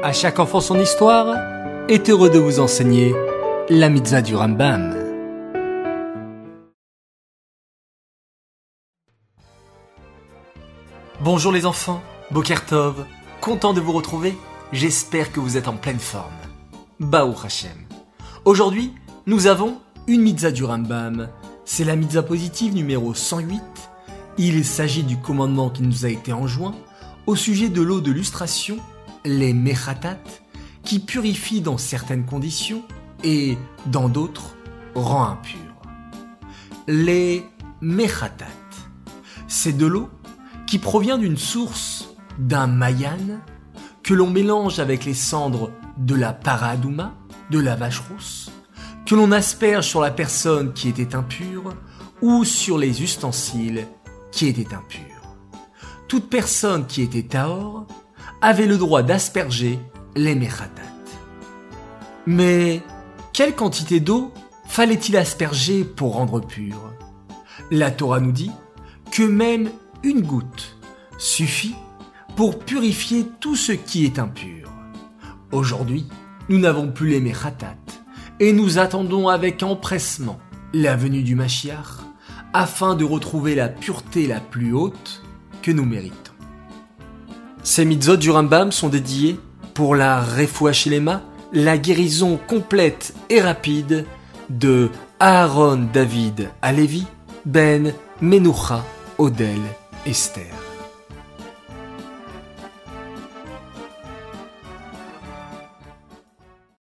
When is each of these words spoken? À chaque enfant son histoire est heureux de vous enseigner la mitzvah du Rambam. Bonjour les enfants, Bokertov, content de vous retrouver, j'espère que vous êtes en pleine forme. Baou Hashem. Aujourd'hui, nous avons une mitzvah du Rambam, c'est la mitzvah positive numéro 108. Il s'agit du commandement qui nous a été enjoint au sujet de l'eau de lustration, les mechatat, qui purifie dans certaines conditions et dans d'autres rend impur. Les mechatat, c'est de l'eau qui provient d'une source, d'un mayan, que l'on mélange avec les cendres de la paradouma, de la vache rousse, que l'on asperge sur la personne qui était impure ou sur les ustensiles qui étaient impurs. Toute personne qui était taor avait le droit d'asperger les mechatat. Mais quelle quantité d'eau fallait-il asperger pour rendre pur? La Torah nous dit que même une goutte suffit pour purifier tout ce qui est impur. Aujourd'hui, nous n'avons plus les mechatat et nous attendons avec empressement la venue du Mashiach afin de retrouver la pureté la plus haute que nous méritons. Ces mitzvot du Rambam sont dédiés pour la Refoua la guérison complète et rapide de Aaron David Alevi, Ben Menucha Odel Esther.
À 0.00 0.12
chaque 0.12 0.38
enfant 0.38 0.60
son 0.60 0.78
histoire 0.78 1.34
est 1.88 2.08
heureux 2.08 2.30
de 2.30 2.38
vous 2.38 2.60
enseigner 2.60 3.16
la 3.68 3.88
mitzvah 3.88 4.22
du 4.22 4.36
Rambam. 4.36 4.94
Bonjour 11.20 11.50
les 11.50 11.66
enfants, 11.66 12.00
Bokertov, 12.30 13.06
content 13.40 13.72
de 13.72 13.80
vous 13.80 13.90
retrouver, 13.90 14.36
j'espère 14.72 15.32
que 15.32 15.40
vous 15.40 15.56
êtes 15.56 15.66
en 15.66 15.76
pleine 15.76 15.98
forme. 15.98 16.30
Baou 17.00 17.34
Hashem. 17.44 17.76
Aujourd'hui, 18.44 18.92
nous 19.26 19.48
avons 19.48 19.78
une 20.06 20.22
mitzvah 20.22 20.52
du 20.52 20.62
Rambam, 20.62 21.28
c'est 21.64 21.84
la 21.84 21.96
mitzvah 21.96 22.22
positive 22.22 22.72
numéro 22.72 23.14
108. 23.14 23.60
Il 24.38 24.64
s'agit 24.64 25.02
du 25.02 25.16
commandement 25.16 25.70
qui 25.70 25.82
nous 25.82 26.06
a 26.06 26.08
été 26.08 26.32
enjoint 26.32 26.76
au 27.26 27.34
sujet 27.34 27.68
de 27.68 27.82
l'eau 27.82 28.00
de 28.00 28.12
lustration, 28.12 28.78
les 29.28 29.52
mechatat, 29.52 30.18
qui 30.84 30.98
purifie 31.00 31.60
dans 31.60 31.76
certaines 31.76 32.24
conditions 32.24 32.82
et 33.22 33.58
dans 33.86 34.08
d'autres 34.08 34.56
rend 34.94 35.24
impur. 35.24 35.60
Les 36.86 37.44
mechatat, 37.80 38.46
c'est 39.46 39.76
de 39.76 39.86
l'eau 39.86 40.08
qui 40.66 40.78
provient 40.78 41.18
d'une 41.18 41.36
source, 41.36 42.14
d'un 42.38 42.66
mayan, 42.66 43.40
que 44.02 44.14
l'on 44.14 44.30
mélange 44.30 44.78
avec 44.78 45.04
les 45.04 45.14
cendres 45.14 45.70
de 45.98 46.14
la 46.14 46.32
paradouma, 46.32 47.14
de 47.50 47.58
la 47.58 47.76
vache 47.76 48.00
rousse, 48.00 48.50
que 49.04 49.14
l'on 49.14 49.32
asperge 49.32 49.86
sur 49.86 50.00
la 50.00 50.10
personne 50.10 50.72
qui 50.72 50.88
était 50.88 51.14
impure 51.14 51.74
ou 52.22 52.44
sur 52.44 52.78
les 52.78 53.02
ustensiles 53.02 53.86
qui 54.32 54.46
étaient 54.46 54.74
impurs. 54.74 55.36
Toute 56.08 56.30
personne 56.30 56.86
qui 56.86 57.02
était 57.02 57.24
taor 57.24 57.86
avait 58.40 58.66
le 58.66 58.76
droit 58.76 59.02
d'asperger 59.02 59.78
les 60.16 60.34
mechatat. 60.34 60.82
Mais 62.26 62.82
quelle 63.32 63.54
quantité 63.54 64.00
d'eau 64.00 64.32
fallait-il 64.66 65.16
asperger 65.16 65.84
pour 65.84 66.14
rendre 66.14 66.40
pur? 66.40 66.76
La 67.70 67.90
Torah 67.90 68.20
nous 68.20 68.32
dit 68.32 68.50
que 69.10 69.22
même 69.22 69.70
une 70.02 70.22
goutte 70.22 70.76
suffit 71.18 71.74
pour 72.36 72.58
purifier 72.58 73.26
tout 73.40 73.56
ce 73.56 73.72
qui 73.72 74.04
est 74.04 74.18
impur. 74.18 74.70
Aujourd'hui, 75.50 76.06
nous 76.48 76.58
n'avons 76.58 76.92
plus 76.92 77.08
les 77.10 77.20
mechatat 77.20 77.76
et 78.40 78.52
nous 78.52 78.78
attendons 78.78 79.28
avec 79.28 79.62
empressement 79.62 80.38
la 80.72 80.96
venue 80.96 81.22
du 81.22 81.34
Mashiach 81.34 82.04
afin 82.52 82.94
de 82.94 83.04
retrouver 83.04 83.54
la 83.54 83.68
pureté 83.68 84.26
la 84.26 84.40
plus 84.40 84.72
haute 84.72 85.22
que 85.62 85.70
nous 85.70 85.84
méritons. 85.84 86.27
Ces 87.70 87.84
mitzvot 87.84 88.16
du 88.16 88.30
Rambam 88.30 88.72
sont 88.72 88.88
dédiés 88.88 89.38
pour 89.74 89.94
la 89.94 90.22
Refoua 90.22 90.72
la 91.52 91.76
guérison 91.76 92.38
complète 92.48 93.12
et 93.28 93.42
rapide 93.42 94.06
de 94.48 94.88
Aaron 95.20 95.86
David 95.92 96.48
Alevi, 96.62 97.04
Ben 97.44 97.92
Menucha 98.22 98.82
Odel 99.18 99.60
Esther. 100.06 100.67